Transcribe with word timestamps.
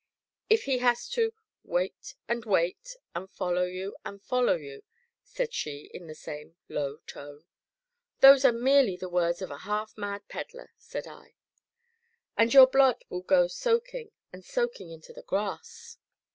"If 0.49 0.63
he 0.63 0.79
has 0.79 1.07
to 1.09 1.31
'wait 1.63 2.15
and 2.27 2.43
wait, 2.43 2.95
and 3.13 3.29
follow 3.29 3.65
you 3.65 3.95
and 4.03 4.19
follow 4.19 4.55
you'?" 4.55 4.83
said 5.21 5.53
she, 5.53 5.91
in 5.93 6.07
the 6.07 6.15
same 6.15 6.55
low 6.67 6.97
tone. 7.05 7.45
"Those 8.19 8.43
are 8.43 8.51
merely 8.51 8.97
the 8.97 9.09
words 9.09 9.43
of 9.43 9.51
a 9.51 9.59
half 9.59 9.95
mad 9.95 10.27
pedler," 10.27 10.71
said 10.79 11.05
I. 11.05 11.35
"'And 12.35 12.51
your 12.51 12.65
blood 12.65 13.05
will 13.09 13.21
go 13.21 13.45
soaking, 13.45 14.09
and 14.33 14.43
soaking 14.43 14.89
into 14.89 15.13
the 15.13 15.21
grass'!" 15.21 15.99